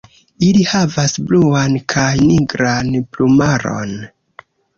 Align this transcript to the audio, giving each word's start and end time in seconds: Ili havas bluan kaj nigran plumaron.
Ili 0.45 0.61
havas 0.69 1.13
bluan 1.27 1.75
kaj 1.93 2.07
nigran 2.23 2.91
plumaron. 3.13 3.95